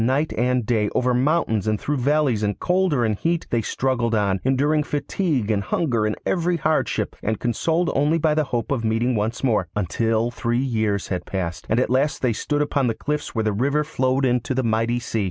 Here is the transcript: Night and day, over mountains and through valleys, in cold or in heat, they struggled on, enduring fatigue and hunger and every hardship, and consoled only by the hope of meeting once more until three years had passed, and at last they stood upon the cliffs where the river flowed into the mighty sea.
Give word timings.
Night 0.03 0.33
and 0.35 0.65
day, 0.65 0.89
over 0.95 1.13
mountains 1.13 1.67
and 1.67 1.79
through 1.79 1.97
valleys, 1.97 2.41
in 2.41 2.55
cold 2.55 2.91
or 2.91 3.05
in 3.05 3.13
heat, 3.13 3.45
they 3.51 3.61
struggled 3.61 4.15
on, 4.15 4.39
enduring 4.43 4.81
fatigue 4.81 5.51
and 5.51 5.61
hunger 5.61 6.07
and 6.07 6.15
every 6.25 6.57
hardship, 6.57 7.15
and 7.21 7.39
consoled 7.39 7.91
only 7.93 8.17
by 8.17 8.33
the 8.33 8.45
hope 8.45 8.71
of 8.71 8.83
meeting 8.83 9.13
once 9.13 9.43
more 9.43 9.67
until 9.75 10.31
three 10.31 10.57
years 10.57 11.09
had 11.09 11.23
passed, 11.27 11.67
and 11.69 11.79
at 11.79 11.91
last 11.91 12.23
they 12.23 12.33
stood 12.33 12.63
upon 12.63 12.87
the 12.87 12.95
cliffs 12.95 13.35
where 13.35 13.43
the 13.43 13.53
river 13.53 13.83
flowed 13.83 14.25
into 14.25 14.55
the 14.55 14.63
mighty 14.63 14.97
sea. 14.97 15.19